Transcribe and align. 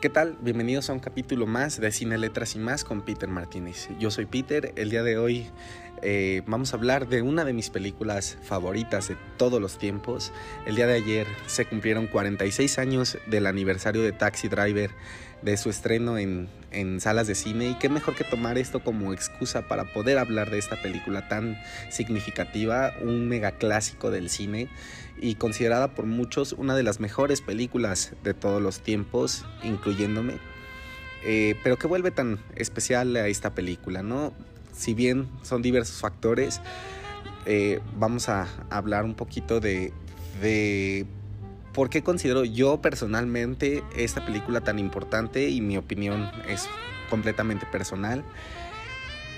¿Qué 0.00 0.08
tal? 0.08 0.38
Bienvenidos 0.40 0.88
a 0.88 0.94
un 0.94 0.98
capítulo 0.98 1.46
más 1.46 1.78
de 1.78 1.92
Cine, 1.92 2.16
Letras 2.16 2.56
y 2.56 2.58
más 2.58 2.84
con 2.84 3.02
Peter 3.02 3.28
Martínez. 3.28 3.90
Yo 3.98 4.10
soy 4.10 4.24
Peter, 4.24 4.72
el 4.76 4.88
día 4.88 5.02
de 5.02 5.18
hoy 5.18 5.50
eh, 6.02 6.42
vamos 6.46 6.72
a 6.72 6.76
hablar 6.76 7.08
de 7.08 7.22
una 7.22 7.44
de 7.44 7.52
mis 7.52 7.70
películas 7.70 8.38
favoritas 8.42 9.08
de 9.08 9.16
todos 9.36 9.60
los 9.60 9.78
tiempos. 9.78 10.32
El 10.66 10.76
día 10.76 10.86
de 10.86 10.94
ayer 10.94 11.26
se 11.46 11.66
cumplieron 11.66 12.06
46 12.06 12.78
años 12.78 13.18
del 13.26 13.46
aniversario 13.46 14.02
de 14.02 14.12
Taxi 14.12 14.48
Driver, 14.48 14.90
de 15.42 15.56
su 15.56 15.70
estreno 15.70 16.18
en, 16.18 16.48
en 16.70 17.00
salas 17.00 17.26
de 17.26 17.34
cine 17.34 17.70
y 17.70 17.74
qué 17.74 17.88
mejor 17.88 18.14
que 18.14 18.24
tomar 18.24 18.58
esto 18.58 18.82
como 18.84 19.12
excusa 19.12 19.68
para 19.68 19.84
poder 19.84 20.18
hablar 20.18 20.50
de 20.50 20.58
esta 20.58 20.80
película 20.80 21.28
tan 21.28 21.58
significativa, 21.90 22.94
un 23.00 23.28
mega 23.28 23.52
clásico 23.52 24.10
del 24.10 24.30
cine 24.30 24.68
y 25.20 25.34
considerada 25.34 25.94
por 25.94 26.06
muchos 26.06 26.52
una 26.52 26.74
de 26.74 26.82
las 26.82 27.00
mejores 27.00 27.40
películas 27.40 28.14
de 28.22 28.34
todos 28.34 28.60
los 28.60 28.80
tiempos, 28.80 29.44
incluyéndome. 29.62 30.34
Eh, 31.22 31.56
pero 31.62 31.76
que 31.76 31.86
vuelve 31.86 32.10
tan 32.10 32.38
especial 32.56 33.14
a 33.16 33.28
esta 33.28 33.50
película, 33.50 34.02
¿no? 34.02 34.32
Si 34.80 34.94
bien 34.94 35.28
son 35.42 35.60
diversos 35.60 36.00
factores, 36.00 36.62
eh, 37.44 37.80
vamos 37.98 38.30
a 38.30 38.48
hablar 38.70 39.04
un 39.04 39.14
poquito 39.14 39.60
de, 39.60 39.92
de 40.40 41.04
por 41.74 41.90
qué 41.90 42.02
considero 42.02 42.46
yo 42.46 42.80
personalmente 42.80 43.84
esta 43.94 44.24
película 44.24 44.62
tan 44.62 44.78
importante 44.78 45.50
y 45.50 45.60
mi 45.60 45.76
opinión 45.76 46.30
es 46.48 46.66
completamente 47.10 47.66
personal. 47.66 48.24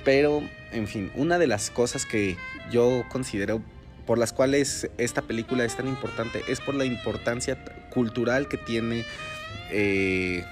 Pero, 0.04 0.44
en 0.70 0.86
fin, 0.86 1.10
una 1.16 1.40
de 1.40 1.48
las 1.48 1.72
cosas 1.72 2.06
que 2.06 2.36
yo 2.70 3.02
considero 3.08 3.60
por 4.06 4.18
las 4.18 4.32
cuales 4.32 4.90
esta 4.96 5.22
película 5.22 5.64
es 5.64 5.76
tan 5.76 5.88
importante 5.88 6.44
es 6.46 6.60
por 6.60 6.76
la 6.76 6.84
importancia 6.84 7.58
cultural 7.90 8.46
que 8.46 8.58
tiene 8.58 9.04
eh, 9.72 10.44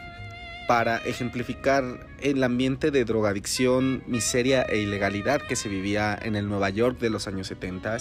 para 0.70 0.98
ejemplificar 0.98 2.06
el 2.20 2.44
ambiente 2.44 2.92
de 2.92 3.04
drogadicción, 3.04 4.04
miseria 4.06 4.62
e 4.62 4.78
ilegalidad 4.78 5.40
que 5.40 5.56
se 5.56 5.68
vivía 5.68 6.16
en 6.22 6.36
el 6.36 6.48
Nueva 6.48 6.70
York 6.70 7.00
de 7.00 7.10
los 7.10 7.26
años 7.26 7.48
70 7.48 7.96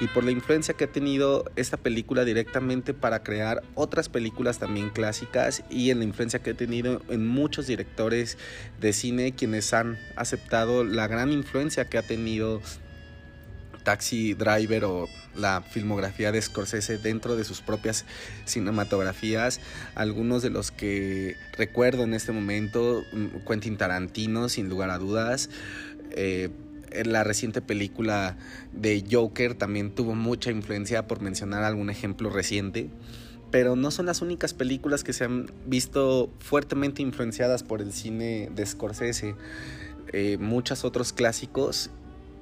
y 0.00 0.06
por 0.06 0.24
la 0.24 0.30
influencia 0.30 0.72
que 0.72 0.84
ha 0.84 0.90
tenido 0.90 1.44
esta 1.54 1.76
película 1.76 2.24
directamente 2.24 2.94
para 2.94 3.22
crear 3.22 3.62
otras 3.74 4.08
películas 4.08 4.58
también 4.58 4.88
clásicas 4.88 5.64
y 5.68 5.90
en 5.90 5.98
la 5.98 6.06
influencia 6.06 6.42
que 6.42 6.52
ha 6.52 6.54
tenido 6.54 7.02
en 7.10 7.28
muchos 7.28 7.66
directores 7.66 8.38
de 8.80 8.94
cine 8.94 9.34
quienes 9.34 9.74
han 9.74 9.98
aceptado 10.16 10.82
la 10.82 11.06
gran 11.08 11.30
influencia 11.30 11.90
que 11.90 11.98
ha 11.98 12.02
tenido 12.02 12.62
Taxi 13.84 14.34
Driver 14.34 14.84
o 14.86 15.08
la 15.36 15.62
filmografía 15.62 16.32
de 16.32 16.42
Scorsese 16.42 16.98
dentro 16.98 17.36
de 17.36 17.44
sus 17.44 17.60
propias 17.60 18.04
cinematografías. 18.46 19.60
Algunos 19.94 20.42
de 20.42 20.50
los 20.50 20.70
que 20.70 21.36
recuerdo 21.56 22.02
en 22.02 22.14
este 22.14 22.32
momento, 22.32 23.04
mm, 23.12 23.46
Quentin 23.46 23.76
Tarantino, 23.76 24.48
sin 24.48 24.68
lugar 24.68 24.90
a 24.90 24.98
dudas. 24.98 25.50
Eh, 26.10 26.50
la 27.04 27.24
reciente 27.24 27.60
película 27.60 28.36
de 28.72 29.04
Joker 29.10 29.54
también 29.54 29.94
tuvo 29.94 30.14
mucha 30.14 30.50
influencia, 30.50 31.06
por 31.06 31.20
mencionar 31.20 31.64
algún 31.64 31.90
ejemplo 31.90 32.30
reciente. 32.30 32.88
Pero 33.50 33.76
no 33.76 33.90
son 33.90 34.06
las 34.06 34.22
únicas 34.22 34.54
películas 34.54 35.04
que 35.04 35.12
se 35.12 35.24
han 35.24 35.50
visto 35.66 36.32
fuertemente 36.40 37.02
influenciadas 37.02 37.62
por 37.62 37.80
el 37.80 37.92
cine 37.92 38.50
de 38.54 38.66
Scorsese. 38.66 39.36
Eh, 40.12 40.38
muchos 40.38 40.84
otros 40.84 41.12
clásicos 41.12 41.90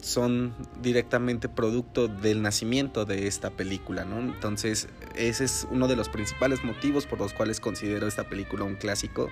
son 0.03 0.53
directamente 0.83 1.49
producto 1.49 2.09
del 2.09 2.43
nacimiento 2.43 3.05
de 3.05 3.29
esta 3.29 3.51
película, 3.51 4.05
¿no? 4.05 4.19
Entonces, 4.19 4.89
ese 5.15 5.45
es 5.45 5.67
uno 5.71 5.87
de 5.87 5.95
los 5.97 6.09
principales 6.09 6.65
motivos 6.65 7.07
por 7.07 7.21
los 7.21 7.33
cuales 7.33 7.61
considero 7.61 8.09
esta 8.09 8.25
película 8.25 8.65
un 8.65 8.75
clásico. 8.75 9.31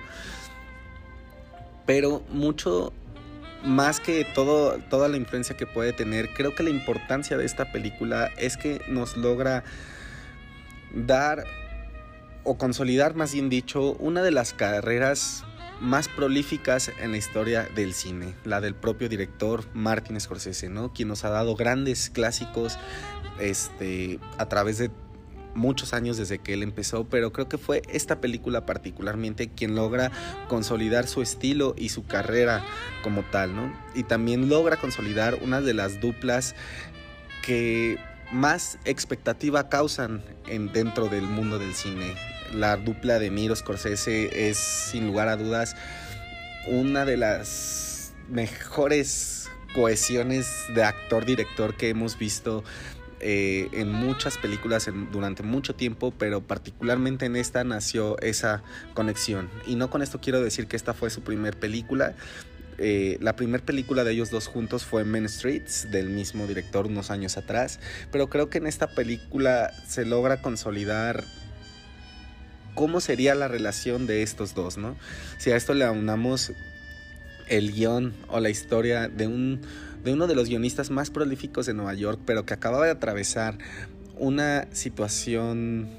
Pero 1.85 2.23
mucho 2.29 2.93
más 3.65 3.99
que 3.99 4.25
todo, 4.33 4.79
toda 4.89 5.09
la 5.09 5.17
influencia 5.17 5.57
que 5.57 5.67
puede 5.67 5.91
tener, 5.91 6.33
creo 6.33 6.55
que 6.55 6.63
la 6.63 6.69
importancia 6.69 7.37
de 7.37 7.45
esta 7.45 7.71
película 7.71 8.29
es 8.37 8.55
que 8.55 8.81
nos 8.87 9.17
logra 9.17 9.63
dar 10.93 11.43
o 12.43 12.57
consolidar, 12.57 13.13
más 13.13 13.33
bien 13.33 13.49
dicho, 13.49 13.93
una 13.99 14.23
de 14.23 14.31
las 14.31 14.53
carreras 14.53 15.43
más 15.81 16.07
prolíficas 16.07 16.91
en 16.99 17.11
la 17.11 17.17
historia 17.17 17.67
del 17.75 17.93
cine, 17.93 18.35
la 18.45 18.61
del 18.61 18.75
propio 18.75 19.09
director 19.09 19.65
Martin 19.73 20.19
Scorsese, 20.19 20.69
¿no? 20.69 20.93
Quien 20.93 21.07
nos 21.07 21.25
ha 21.25 21.29
dado 21.29 21.55
grandes 21.55 22.11
clásicos 22.11 22.77
este, 23.39 24.19
a 24.37 24.45
través 24.47 24.77
de 24.77 24.91
muchos 25.55 25.93
años 25.93 26.17
desde 26.17 26.39
que 26.39 26.53
él 26.53 26.63
empezó, 26.63 27.05
pero 27.05 27.33
creo 27.33 27.49
que 27.49 27.57
fue 27.57 27.81
esta 27.89 28.21
película 28.21 28.65
particularmente 28.65 29.49
quien 29.49 29.75
logra 29.75 30.11
consolidar 30.47 31.07
su 31.07 31.21
estilo 31.21 31.73
y 31.77 31.89
su 31.89 32.05
carrera 32.05 32.63
como 33.03 33.23
tal, 33.23 33.55
¿no? 33.55 33.73
Y 33.95 34.03
también 34.03 34.49
logra 34.49 34.77
consolidar 34.77 35.39
una 35.41 35.61
de 35.61 35.73
las 35.73 35.99
duplas 35.99 36.55
que 37.43 37.97
más 38.31 38.77
expectativa 38.85 39.67
causan 39.67 40.23
en, 40.47 40.71
dentro 40.71 41.07
del 41.07 41.23
mundo 41.23 41.59
del 41.59 41.73
cine 41.73 42.15
la 42.53 42.77
dupla 42.77 43.19
de 43.19 43.31
Miro 43.31 43.55
Scorsese 43.55 44.49
es 44.49 44.57
sin 44.57 45.07
lugar 45.07 45.27
a 45.27 45.37
dudas 45.37 45.75
una 46.67 47.05
de 47.05 47.17
las 47.17 48.13
mejores 48.29 49.49
cohesiones 49.73 50.47
de 50.75 50.83
actor-director 50.83 51.75
que 51.75 51.89
hemos 51.89 52.17
visto 52.17 52.63
eh, 53.19 53.69
en 53.73 53.91
muchas 53.91 54.37
películas 54.37 54.89
durante 55.11 55.43
mucho 55.43 55.75
tiempo, 55.75 56.11
pero 56.11 56.41
particularmente 56.41 57.25
en 57.25 57.35
esta 57.35 57.63
nació 57.63 58.19
esa 58.19 58.63
conexión. 58.93 59.49
Y 59.67 59.75
no 59.75 59.89
con 59.89 60.01
esto 60.01 60.19
quiero 60.19 60.41
decir 60.41 60.67
que 60.67 60.75
esta 60.75 60.93
fue 60.93 61.09
su 61.09 61.21
primer 61.21 61.57
película. 61.57 62.15
Eh, 62.79 63.17
la 63.21 63.35
primera 63.35 63.63
película 63.63 64.03
de 64.03 64.13
ellos 64.13 64.31
dos 64.31 64.47
juntos 64.47 64.85
fue 64.85 65.03
Men 65.03 65.29
Streets, 65.29 65.91
del 65.91 66.09
mismo 66.09 66.47
director 66.47 66.87
unos 66.87 67.11
años 67.11 67.37
atrás, 67.37 67.79
pero 68.11 68.27
creo 68.27 68.49
que 68.49 68.57
en 68.57 68.65
esta 68.65 68.87
película 68.87 69.71
se 69.87 70.03
logra 70.03 70.41
consolidar 70.41 71.23
cómo 72.75 72.99
sería 72.99 73.35
la 73.35 73.47
relación 73.47 74.07
de 74.07 74.23
estos 74.23 74.53
dos, 74.53 74.77
¿no? 74.77 74.95
Si 75.37 75.51
a 75.51 75.55
esto 75.55 75.73
le 75.73 75.85
aunamos 75.85 76.53
el 77.47 77.71
guion 77.73 78.13
o 78.29 78.39
la 78.39 78.49
historia 78.49 79.09
de, 79.09 79.27
un, 79.27 79.61
de 80.03 80.13
uno 80.13 80.27
de 80.27 80.35
los 80.35 80.47
guionistas 80.47 80.89
más 80.89 81.09
prolíficos 81.09 81.65
de 81.65 81.73
Nueva 81.73 81.93
York, 81.93 82.19
pero 82.25 82.45
que 82.45 82.53
acababa 82.53 82.85
de 82.85 82.91
atravesar 82.91 83.57
una 84.17 84.67
situación 84.71 85.89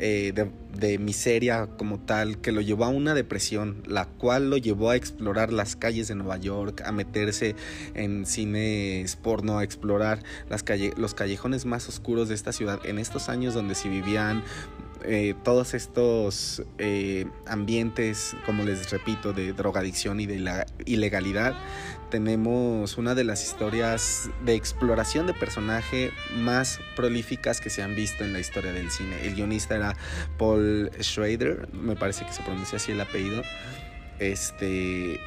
eh, 0.00 0.32
de, 0.74 0.98
miseria 0.98 1.66
como 1.76 1.98
tal, 1.98 2.40
que 2.40 2.52
lo 2.52 2.60
llevó 2.60 2.84
a 2.84 2.88
una 2.88 3.14
depresión, 3.14 3.82
la 3.84 4.04
cual 4.04 4.48
lo 4.48 4.56
llevó 4.56 4.90
a 4.90 4.96
explorar 4.96 5.52
las 5.52 5.74
calles 5.74 6.06
de 6.06 6.14
Nueva 6.14 6.36
York, 6.36 6.82
a 6.84 6.92
meterse 6.92 7.56
en 7.94 8.24
cines 8.24 9.16
porno, 9.16 9.58
a 9.58 9.64
explorar 9.64 10.22
los 10.96 11.14
callejones 11.14 11.66
más 11.66 11.88
oscuros 11.88 12.28
de 12.28 12.36
esta 12.36 12.52
ciudad, 12.52 12.78
en 12.84 13.00
estos 13.00 13.28
años 13.28 13.54
donde 13.54 13.74
se 13.74 13.88
vivían 13.88 14.44
eh, 15.04 15.34
todos 15.44 15.74
estos 15.74 16.62
eh, 16.78 17.26
ambientes, 17.46 18.36
como 18.46 18.64
les 18.64 18.90
repito, 18.90 19.32
de 19.32 19.52
drogadicción 19.52 20.20
y 20.20 20.26
de 20.26 20.38
la 20.38 20.66
ilegalidad, 20.86 21.54
tenemos 22.10 22.96
una 22.96 23.14
de 23.14 23.24
las 23.24 23.44
historias 23.44 24.30
de 24.44 24.54
exploración 24.54 25.26
de 25.26 25.34
personaje 25.34 26.10
más 26.36 26.80
prolíficas 26.96 27.60
que 27.60 27.70
se 27.70 27.82
han 27.82 27.94
visto 27.94 28.24
en 28.24 28.32
la 28.32 28.40
historia 28.40 28.72
del 28.72 28.90
cine. 28.90 29.26
El 29.26 29.34
guionista 29.34 29.76
era 29.76 29.94
Paul 30.38 30.90
Schrader, 31.00 31.68
me 31.72 31.96
parece 31.96 32.24
que 32.24 32.32
se 32.32 32.42
pronuncia 32.42 32.76
así 32.76 32.92
el 32.92 33.00
apellido. 33.00 33.42
Este. 34.18 35.20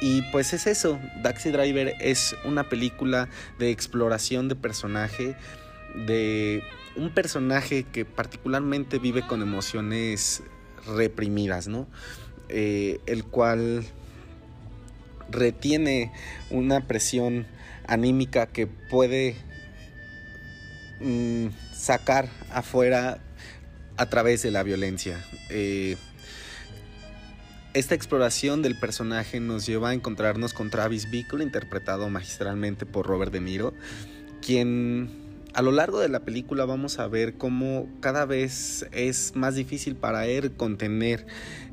Y 0.00 0.22
pues 0.32 0.52
es 0.52 0.66
eso, 0.66 0.98
Taxi 1.22 1.50
Driver 1.50 1.94
es 2.00 2.34
una 2.44 2.68
película 2.68 3.28
de 3.60 3.70
exploración 3.70 4.48
de 4.48 4.56
personaje, 4.56 5.36
de 5.94 6.62
un 6.96 7.10
personaje 7.10 7.84
que 7.84 8.04
particularmente 8.04 8.98
vive 8.98 9.26
con 9.26 9.42
emociones 9.42 10.42
reprimidas, 10.86 11.68
¿no? 11.68 11.86
Eh, 12.48 13.00
el 13.06 13.24
cual 13.24 13.84
retiene 15.30 16.12
una 16.50 16.86
presión 16.86 17.46
anímica 17.86 18.46
que 18.46 18.66
puede 18.66 19.36
mm, 21.00 21.48
sacar 21.74 22.28
afuera 22.50 23.20
a 23.96 24.06
través 24.06 24.42
de 24.42 24.50
la 24.50 24.62
violencia. 24.62 25.24
Eh, 25.48 25.96
esta 27.74 27.94
exploración 27.94 28.60
del 28.60 28.78
personaje 28.78 29.40
nos 29.40 29.64
lleva 29.64 29.90
a 29.90 29.94
encontrarnos 29.94 30.52
con 30.52 30.68
Travis 30.68 31.10
Bickle, 31.10 31.42
interpretado 31.42 32.10
magistralmente 32.10 32.84
por 32.84 33.06
Robert 33.06 33.32
De 33.32 33.40
Niro, 33.40 33.72
quien 34.42 35.21
a 35.54 35.62
lo 35.62 35.72
largo 35.72 36.00
de 36.00 36.08
la 36.08 36.20
película 36.20 36.64
vamos 36.64 36.98
a 36.98 37.08
ver 37.08 37.34
cómo 37.34 37.88
cada 38.00 38.24
vez 38.24 38.86
es 38.92 39.34
más 39.34 39.54
difícil 39.54 39.96
para 39.96 40.26
él 40.26 40.52
contener 40.52 41.26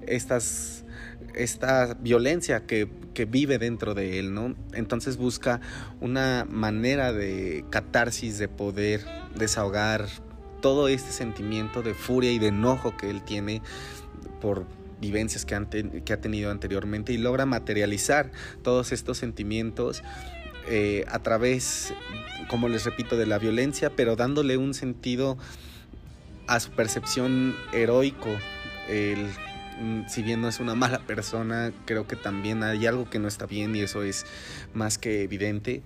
estas, 0.06 0.84
esta 1.34 1.94
violencia 1.96 2.66
que, 2.66 2.90
que, 3.14 3.26
vive 3.26 3.58
dentro 3.58 3.94
de 3.94 4.20
él, 4.20 4.34
¿no? 4.34 4.56
Entonces 4.74 5.18
busca 5.18 5.62
una 6.02 6.46
manera 6.50 7.14
de 7.14 7.66
catarsis, 7.70 8.38
de 8.38 8.48
poder 8.48 9.06
desahogar 9.36 10.08
todo 10.62 10.88
este 10.88 11.12
sentimiento 11.12 11.82
de 11.82 11.94
furia 11.94 12.32
y 12.32 12.40
de 12.40 12.48
enojo 12.48 12.98
que 12.98 13.10
él 13.10 13.24
tiene 13.24 13.62
por 14.42 14.66
vivencias 15.00 15.46
que, 15.46 16.02
que 16.04 16.14
ha 16.14 16.20
tenido 16.20 16.52
anteriormente 16.52 17.14
y 17.14 17.18
logra 17.18 17.46
materializar 17.46 18.32
todos 18.62 18.92
estos 18.92 19.18
sentimientos 19.18 20.04
eh, 20.70 21.06
a 21.08 21.20
través, 21.20 21.94
como 22.48 22.70
les 22.70 22.86
repito, 22.86 23.18
de 23.18 23.26
la 23.26 23.40
violencia, 23.40 23.90
pero 23.96 24.16
dándole 24.16 24.58
un 24.58 24.74
sentido 24.74 25.38
a 26.48 26.60
su 26.60 26.72
percepción 26.72 27.56
heroico. 27.74 28.30
Mm, 29.80 30.08
si 30.08 30.24
bien 30.24 30.42
no 30.42 30.50
es 30.50 30.60
una 30.60 30.76
mala 30.76 31.00
persona, 31.00 31.72
creo 31.86 32.06
que 32.06 32.16
también 32.16 32.64
hay 32.64 32.86
algo 32.86 33.10
que 33.10 33.20
no 33.20 33.28
está 33.28 33.46
bien 33.46 33.76
y 33.76 33.82
eso 33.82 34.04
es 34.04 34.26
más 34.74 34.98
que 34.98 35.24
evidente. 35.24 35.82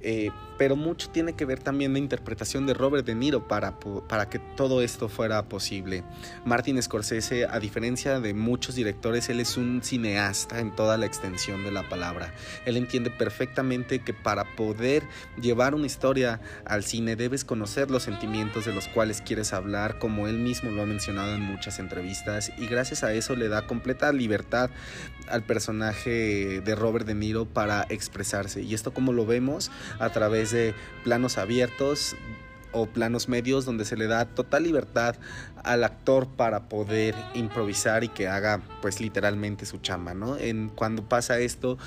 Eh, 0.00 0.30
pero 0.60 0.76
mucho 0.76 1.08
tiene 1.08 1.32
que 1.32 1.46
ver 1.46 1.60
también 1.60 1.94
la 1.94 1.98
interpretación 1.98 2.66
de 2.66 2.74
Robert 2.74 3.06
De 3.06 3.14
Niro 3.14 3.48
para, 3.48 3.80
para 3.80 4.28
que 4.28 4.38
todo 4.38 4.82
esto 4.82 5.08
fuera 5.08 5.42
posible. 5.48 6.04
Martin 6.44 6.82
Scorsese, 6.82 7.46
a 7.46 7.58
diferencia 7.58 8.20
de 8.20 8.34
muchos 8.34 8.74
directores, 8.74 9.30
él 9.30 9.40
es 9.40 9.56
un 9.56 9.82
cineasta 9.82 10.60
en 10.60 10.74
toda 10.76 10.98
la 10.98 11.06
extensión 11.06 11.64
de 11.64 11.72
la 11.72 11.88
palabra. 11.88 12.34
Él 12.66 12.76
entiende 12.76 13.10
perfectamente 13.10 14.00
que 14.00 14.12
para 14.12 14.44
poder 14.56 15.02
llevar 15.40 15.74
una 15.74 15.86
historia 15.86 16.42
al 16.66 16.84
cine 16.84 17.16
debes 17.16 17.44
conocer 17.44 17.90
los 17.90 18.02
sentimientos 18.02 18.66
de 18.66 18.74
los 18.74 18.86
cuales 18.86 19.22
quieres 19.22 19.54
hablar, 19.54 19.98
como 19.98 20.28
él 20.28 20.36
mismo 20.36 20.70
lo 20.70 20.82
ha 20.82 20.86
mencionado 20.86 21.34
en 21.34 21.40
muchas 21.40 21.78
entrevistas, 21.78 22.52
y 22.58 22.66
gracias 22.66 23.02
a 23.02 23.14
eso 23.14 23.34
le 23.34 23.48
da 23.48 23.66
completa 23.66 24.12
libertad 24.12 24.68
al 25.28 25.42
personaje 25.42 26.60
de 26.60 26.74
Robert 26.74 27.06
De 27.06 27.14
Niro 27.14 27.46
para 27.46 27.86
expresarse. 27.88 28.62
Y 28.62 28.74
esto 28.74 28.92
como 28.92 29.12
lo 29.12 29.24
vemos 29.24 29.70
a 29.98 30.10
través 30.10 30.50
de 30.50 30.74
planos 31.04 31.38
abiertos 31.38 32.16
o 32.72 32.86
planos 32.86 33.28
medios 33.28 33.64
donde 33.64 33.84
se 33.84 33.96
le 33.96 34.06
da 34.06 34.26
total 34.26 34.62
libertad 34.62 35.16
al 35.64 35.82
actor 35.82 36.28
para 36.28 36.68
poder 36.68 37.14
improvisar 37.34 38.04
y 38.04 38.08
que 38.08 38.28
haga 38.28 38.60
pues 38.80 39.00
literalmente 39.00 39.66
su 39.66 39.78
chamba, 39.78 40.14
¿no? 40.14 40.36
En 40.36 40.68
cuando 40.68 41.08
pasa 41.08 41.40
esto 41.40 41.78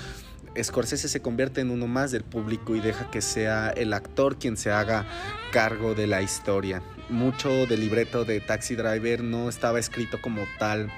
Scorsese 0.62 1.08
se 1.08 1.20
convierte 1.20 1.60
en 1.60 1.70
uno 1.70 1.88
más 1.88 2.12
del 2.12 2.22
público 2.22 2.76
y 2.76 2.80
deja 2.80 3.10
que 3.10 3.20
sea 3.22 3.70
el 3.70 3.92
actor 3.92 4.38
quien 4.38 4.56
se 4.56 4.70
haga 4.70 5.04
cargo 5.50 5.94
de 5.94 6.06
la 6.06 6.22
historia. 6.22 6.80
Mucho 7.08 7.66
del 7.66 7.80
libreto 7.80 8.24
de 8.24 8.40
Taxi 8.40 8.76
Driver 8.76 9.22
no 9.24 9.48
estaba 9.48 9.80
escrito 9.80 10.20
como 10.22 10.42
tal 10.58 10.90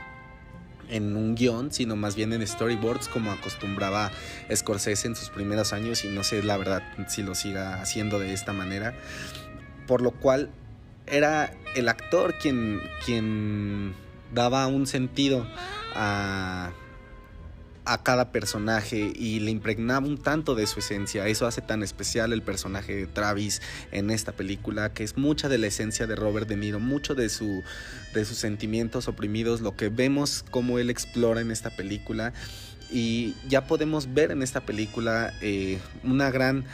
en 0.88 1.16
un 1.16 1.34
guion, 1.34 1.72
sino 1.72 1.96
más 1.96 2.16
bien 2.16 2.32
en 2.32 2.46
storyboards 2.46 3.08
como 3.08 3.32
acostumbraba 3.32 4.10
Scorsese 4.54 5.08
en 5.08 5.16
sus 5.16 5.30
primeros 5.30 5.72
años 5.72 6.04
y 6.04 6.08
no 6.08 6.24
sé 6.24 6.42
la 6.42 6.56
verdad 6.56 6.82
si 7.08 7.22
lo 7.22 7.34
siga 7.34 7.80
haciendo 7.80 8.18
de 8.18 8.32
esta 8.32 8.52
manera. 8.52 8.94
Por 9.86 10.02
lo 10.02 10.10
cual 10.12 10.50
era 11.06 11.54
el 11.74 11.88
actor 11.88 12.34
quien, 12.40 12.80
quien 13.04 13.94
daba 14.32 14.66
un 14.66 14.86
sentido 14.86 15.46
a 15.94 16.72
a 17.86 18.02
cada 18.02 18.32
personaje 18.32 19.12
y 19.14 19.40
le 19.40 19.50
impregnaba 19.50 20.06
un 20.06 20.18
tanto 20.18 20.54
de 20.54 20.66
su 20.66 20.80
esencia. 20.80 21.26
Eso 21.28 21.46
hace 21.46 21.62
tan 21.62 21.82
especial 21.82 22.32
el 22.32 22.42
personaje 22.42 22.94
de 22.94 23.06
Travis 23.06 23.62
en 23.92 24.10
esta 24.10 24.32
película, 24.32 24.92
que 24.92 25.04
es 25.04 25.16
mucha 25.16 25.48
de 25.48 25.58
la 25.58 25.68
esencia 25.68 26.06
de 26.06 26.16
Robert 26.16 26.48
De 26.48 26.56
Niro, 26.56 26.80
mucho 26.80 27.14
de, 27.14 27.28
su, 27.28 27.62
de 28.12 28.24
sus 28.24 28.38
sentimientos 28.38 29.08
oprimidos, 29.08 29.60
lo 29.60 29.76
que 29.76 29.88
vemos 29.88 30.44
como 30.50 30.78
él 30.78 30.90
explora 30.90 31.40
en 31.40 31.50
esta 31.50 31.70
película. 31.70 32.32
Y 32.90 33.34
ya 33.48 33.66
podemos 33.66 34.12
ver 34.14 34.30
en 34.30 34.42
esta 34.42 34.60
película 34.60 35.32
eh, 35.40 35.78
una 36.04 36.30
gran 36.30 36.64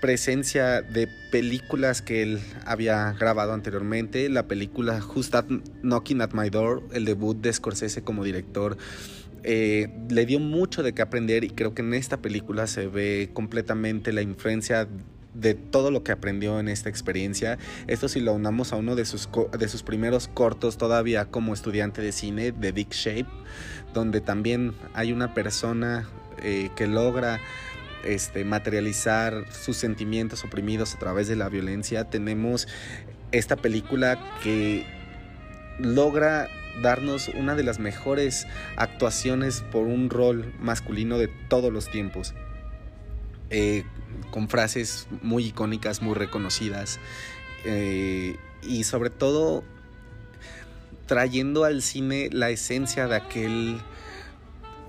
presencia 0.00 0.82
de 0.82 1.08
películas 1.30 2.02
que 2.02 2.22
él 2.22 2.40
había 2.64 3.12
grabado 3.12 3.52
anteriormente. 3.52 4.28
La 4.28 4.46
película 4.46 5.00
Just 5.00 5.34
Knocking 5.82 6.20
at 6.20 6.32
My 6.32 6.50
Door, 6.50 6.82
el 6.92 7.04
debut 7.04 7.36
de 7.36 7.52
Scorsese 7.52 8.02
como 8.02 8.24
director 8.24 8.76
eh, 9.42 9.88
le 10.08 10.26
dio 10.26 10.40
mucho 10.40 10.82
de 10.82 10.92
qué 10.92 11.02
aprender 11.02 11.44
y 11.44 11.50
creo 11.50 11.74
que 11.74 11.82
en 11.82 11.94
esta 11.94 12.18
película 12.18 12.66
se 12.66 12.86
ve 12.86 13.30
completamente 13.32 14.12
la 14.12 14.22
influencia 14.22 14.88
de 15.34 15.54
todo 15.54 15.90
lo 15.90 16.02
que 16.02 16.12
aprendió 16.12 16.58
en 16.60 16.68
esta 16.68 16.88
experiencia. 16.88 17.58
Esto 17.86 18.08
si 18.08 18.20
lo 18.20 18.32
unamos 18.32 18.72
a 18.72 18.76
uno 18.76 18.96
de 18.96 19.04
sus, 19.04 19.28
de 19.58 19.68
sus 19.68 19.82
primeros 19.82 20.28
cortos 20.28 20.78
todavía 20.78 21.26
como 21.26 21.54
estudiante 21.54 22.00
de 22.00 22.12
cine, 22.12 22.52
de 22.52 22.72
Dick 22.72 22.92
Shape, 22.92 23.26
donde 23.92 24.20
también 24.20 24.74
hay 24.94 25.12
una 25.12 25.34
persona 25.34 26.08
eh, 26.42 26.70
que 26.76 26.86
logra 26.86 27.40
este, 28.04 28.44
materializar 28.44 29.44
sus 29.52 29.76
sentimientos 29.76 30.44
oprimidos 30.44 30.94
a 30.94 30.98
través 30.98 31.28
de 31.28 31.36
la 31.36 31.48
violencia. 31.48 32.04
Tenemos 32.04 32.68
esta 33.32 33.56
película 33.56 34.18
que 34.42 34.86
logra 35.78 36.48
darnos 36.82 37.28
una 37.28 37.54
de 37.54 37.62
las 37.62 37.78
mejores 37.78 38.46
actuaciones 38.76 39.62
por 39.72 39.86
un 39.86 40.10
rol 40.10 40.52
masculino 40.60 41.18
de 41.18 41.28
todos 41.48 41.72
los 41.72 41.90
tiempos. 41.90 42.34
Eh, 43.50 43.84
con 44.30 44.48
frases 44.48 45.06
muy 45.22 45.46
icónicas, 45.46 46.02
muy 46.02 46.14
reconocidas. 46.14 46.98
Eh, 47.64 48.36
y 48.62 48.84
sobre 48.84 49.10
todo 49.10 49.64
trayendo 51.06 51.64
al 51.64 51.82
cine 51.82 52.28
la 52.32 52.50
esencia 52.50 53.06
de 53.06 53.16
aquel. 53.16 53.80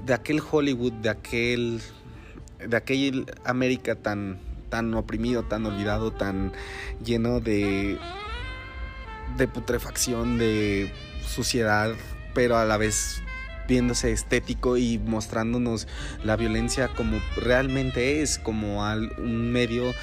de 0.06 0.13
aquel 0.13 0.42
Hollywood, 0.42 0.94
de 0.94 1.10
aquel. 1.10 1.81
de 2.68 2.78
aquel 2.78 3.25
América 3.45 3.95
tan. 3.95 4.39
tan 4.69 4.94
oprimido, 4.94 5.44
tan 5.44 5.66
olvidado, 5.66 6.12
tan 6.12 6.51
lleno 7.04 7.39
de. 7.39 7.98
de 9.38 9.48
putrefacción, 9.48 10.38
de 10.38 10.92
suciedad, 11.27 11.94
pero 12.33 12.57
a 12.57 12.65
la 12.65 12.77
vez 12.77 13.21
viéndose 13.68 14.12
estético 14.12 14.77
y 14.77 14.97
mostrándonos 14.97 15.88
la 16.24 16.35
violencia 16.35 16.88
como 16.88 17.19
realmente 17.35 18.21
es, 18.21 18.39
como 18.39 18.81
un 19.18 19.51
medio 19.51 19.94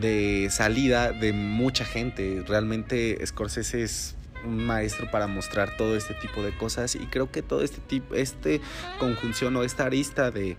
de 0.00 0.48
salida 0.50 1.12
de 1.12 1.32
mucha 1.32 1.84
gente. 1.84 2.42
Realmente 2.46 3.18
Scorsese 3.24 3.82
es 3.82 4.16
un 4.44 4.64
maestro 4.64 5.10
para 5.10 5.26
mostrar 5.26 5.76
todo 5.76 5.96
este 5.96 6.14
tipo 6.14 6.42
de 6.42 6.56
cosas 6.56 6.94
y 6.94 7.06
creo 7.06 7.30
que 7.30 7.42
todo 7.42 7.62
este 7.62 7.80
tipo, 7.80 8.14
este 8.14 8.60
conjunción 8.98 9.56
o 9.56 9.64
esta 9.64 9.84
arista 9.84 10.30
de, 10.30 10.56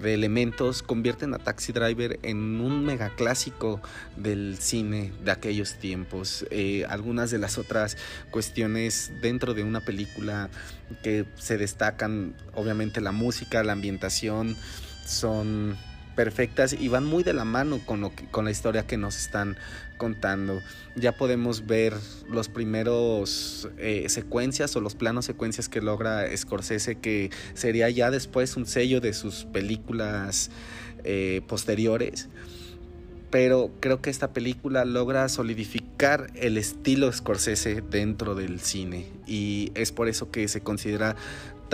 de 0.00 0.14
elementos 0.14 0.82
convierten 0.82 1.34
a 1.34 1.38
Taxi 1.38 1.72
Driver 1.72 2.18
en 2.22 2.60
un 2.60 2.84
megaclásico 2.84 3.80
del 4.16 4.56
cine 4.58 5.12
de 5.24 5.30
aquellos 5.30 5.74
tiempos. 5.74 6.46
Eh, 6.50 6.84
algunas 6.88 7.30
de 7.30 7.38
las 7.38 7.58
otras 7.58 7.96
cuestiones 8.30 9.12
dentro 9.20 9.54
de 9.54 9.62
una 9.62 9.80
película 9.80 10.50
que 11.02 11.24
se 11.36 11.58
destacan, 11.58 12.34
obviamente 12.54 13.00
la 13.00 13.12
música, 13.12 13.62
la 13.62 13.72
ambientación, 13.72 14.56
son 15.06 15.76
perfectas 16.14 16.72
y 16.72 16.88
van 16.88 17.04
muy 17.04 17.22
de 17.22 17.32
la 17.32 17.44
mano 17.44 17.80
con, 17.84 18.00
lo 18.00 18.12
con 18.30 18.44
la 18.44 18.50
historia 18.50 18.86
que 18.86 18.96
nos 18.96 19.16
están 19.16 19.56
contando. 19.96 20.60
Ya 20.96 21.12
podemos 21.12 21.66
ver 21.66 21.94
los 22.28 22.48
primeros 22.48 23.68
eh, 23.78 24.06
secuencias 24.08 24.74
o 24.76 24.80
los 24.80 24.94
planos 24.94 25.24
secuencias 25.24 25.68
que 25.68 25.80
logra 25.80 26.24
Scorsese, 26.36 26.96
que 26.96 27.30
sería 27.54 27.90
ya 27.90 28.10
después 28.10 28.56
un 28.56 28.66
sello 28.66 29.00
de 29.00 29.12
sus 29.12 29.44
películas 29.46 30.50
eh, 31.04 31.42
posteriores. 31.46 32.28
Pero 33.30 33.72
creo 33.80 34.00
que 34.00 34.10
esta 34.10 34.32
película 34.32 34.84
logra 34.84 35.28
solidificar 35.28 36.28
el 36.34 36.56
estilo 36.56 37.12
Scorsese 37.12 37.82
dentro 37.82 38.36
del 38.36 38.60
cine 38.60 39.08
y 39.26 39.72
es 39.74 39.90
por 39.90 40.08
eso 40.08 40.30
que 40.30 40.46
se 40.46 40.60
considera 40.60 41.16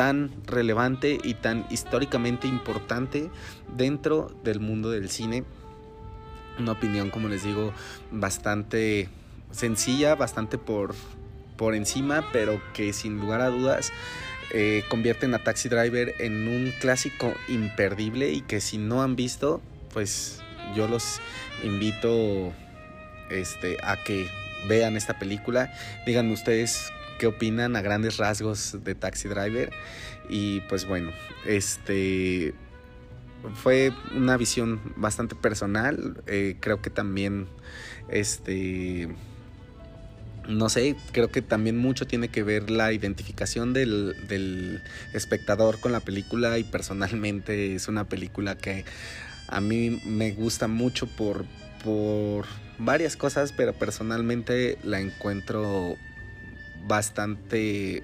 tan 0.01 0.31
relevante 0.47 1.19
y 1.23 1.35
tan 1.35 1.67
históricamente 1.69 2.49
importante 2.49 3.29
dentro 3.77 4.35
del 4.43 4.59
mundo 4.59 4.89
del 4.91 5.11
cine. 5.11 5.45
Una 6.59 6.73
opinión, 6.73 7.11
como 7.11 7.29
les 7.29 7.45
digo, 7.45 7.75
bastante 8.11 9.11
sencilla, 9.51 10.15
bastante 10.15 10.57
por, 10.57 10.95
por 11.59 11.75
encima, 11.75 12.25
pero 12.33 12.63
que 12.73 12.95
sin 12.95 13.21
lugar 13.21 13.43
a 13.43 13.51
dudas 13.51 13.93
eh, 14.55 14.85
convierten 14.89 15.35
a 15.35 15.45
Taxi 15.45 15.69
Driver 15.69 16.15
en 16.19 16.49
un 16.49 16.73
clásico 16.81 17.35
imperdible 17.49 18.33
y 18.33 18.41
que 18.41 18.63
si 18.63 18.79
no 18.79 19.03
han 19.03 19.17
visto, 19.17 19.61
pues 19.93 20.41
yo 20.75 20.89
los 20.89 21.21
invito 21.63 22.55
este, 23.29 23.77
a 23.83 24.03
que 24.03 24.31
vean 24.67 24.97
esta 24.97 25.19
película. 25.19 25.71
Díganme 26.07 26.33
ustedes 26.33 26.91
qué 27.21 27.27
opinan 27.27 27.77
a 27.77 27.83
grandes 27.83 28.17
rasgos 28.17 28.79
de 28.83 28.95
Taxi 28.95 29.29
Driver. 29.29 29.71
Y 30.31 30.63
pues 30.63 30.87
bueno, 30.87 31.13
este 31.45 32.55
fue 33.63 33.93
una 34.17 34.39
visión 34.39 34.81
bastante 34.97 35.35
personal. 35.35 36.23
Eh, 36.27 36.57
creo 36.61 36.81
que 36.81 36.89
también, 36.89 37.47
este, 38.09 39.15
no 40.49 40.71
sé, 40.71 40.97
creo 41.13 41.31
que 41.31 41.43
también 41.43 41.77
mucho 41.77 42.07
tiene 42.07 42.29
que 42.29 42.43
ver 42.43 42.71
la 42.71 42.91
identificación 42.91 43.75
del, 43.75 44.17
del 44.27 44.83
espectador 45.13 45.79
con 45.79 45.93
la 45.93 46.01
película 46.01 46.57
y 46.57 46.65
personalmente 46.65 47.75
es 47.75 47.87
una 47.87 48.09
película 48.09 48.57
que 48.57 48.87
a 49.47 49.61
mí 49.61 50.01
me 50.07 50.33
gusta 50.33 50.69
mucho 50.69 51.07
por, 51.07 51.45
por 51.85 52.47
varias 52.79 53.17
cosas, 53.19 53.53
pero 53.53 53.75
personalmente 53.75 54.79
la 54.85 55.01
encuentro 55.01 55.99
bastante 56.87 58.03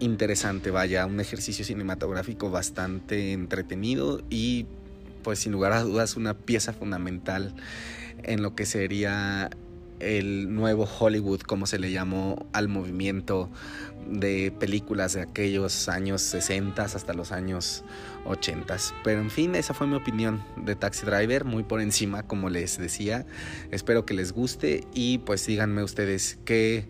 interesante, 0.00 0.70
vaya, 0.70 1.06
un 1.06 1.20
ejercicio 1.20 1.64
cinematográfico 1.64 2.50
bastante 2.50 3.32
entretenido 3.32 4.22
y 4.30 4.66
pues 5.22 5.38
sin 5.40 5.52
lugar 5.52 5.72
a 5.72 5.82
dudas 5.82 6.16
una 6.16 6.34
pieza 6.34 6.72
fundamental 6.72 7.54
en 8.22 8.42
lo 8.42 8.54
que 8.54 8.66
sería 8.66 9.50
el 10.00 10.54
nuevo 10.54 10.88
Hollywood, 10.98 11.40
como 11.40 11.66
se 11.66 11.78
le 11.78 11.90
llamó 11.90 12.46
al 12.52 12.68
movimiento 12.68 13.50
de 14.06 14.52
películas 14.58 15.14
de 15.14 15.22
aquellos 15.22 15.88
años 15.88 16.20
60 16.22 16.82
hasta 16.82 17.14
los 17.14 17.32
años 17.32 17.84
80. 18.26 18.76
Pero 19.02 19.20
en 19.20 19.30
fin, 19.30 19.54
esa 19.54 19.72
fue 19.72 19.86
mi 19.86 19.94
opinión 19.94 20.44
de 20.56 20.76
Taxi 20.76 21.06
Driver, 21.06 21.44
muy 21.44 21.62
por 21.62 21.80
encima, 21.80 22.24
como 22.24 22.50
les 22.50 22.76
decía. 22.76 23.24
Espero 23.70 24.04
que 24.04 24.14
les 24.14 24.32
guste 24.32 24.86
y 24.92 25.18
pues 25.18 25.46
díganme 25.46 25.82
ustedes 25.82 26.38
qué 26.44 26.86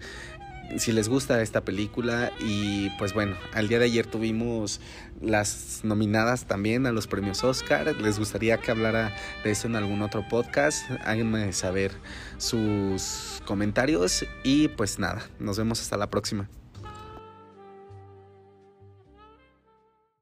si 0.76 0.92
les 0.92 1.09
gusta 1.09 1.40
esta 1.42 1.62
película 1.62 2.33
y 2.40 2.90
pues 2.99 3.14
bueno, 3.14 3.37
al 3.52 3.68
día 3.68 3.78
de 3.78 3.87
ayer 3.87 4.06
tuvimos 4.06 4.80
las 5.21 5.80
nominadas 5.83 6.47
también 6.47 6.87
a 6.87 6.92
los 6.92 7.06
premios 7.06 7.44
Oscar. 7.44 7.94
¿Les 8.00 8.18
gustaría 8.18 8.59
que 8.59 8.71
hablara 8.71 9.14
de 9.44 9.50
eso 9.50 9.66
en 9.66 9.76
algún 9.76 10.02
otro 10.02 10.26
podcast? 10.28 10.90
Háganme 11.04 11.52
saber 11.52 11.92
sus 12.38 13.42
comentarios 13.47 14.25
y 14.42 14.68
pues 14.68 14.99
nada, 14.99 15.23
nos 15.38 15.59
vemos 15.59 15.80
hasta 15.80 15.97
la 15.97 16.11
próxima. 16.11 16.49